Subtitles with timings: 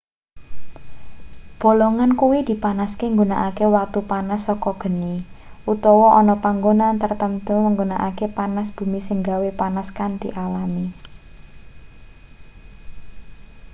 [1.61, 5.15] bolongan kuwi dipanaske nggunakake watu panas saka geni
[5.73, 10.85] utawa ana panggonan tartamtu nggunakake panass bumi sing gawe panas kanthi alami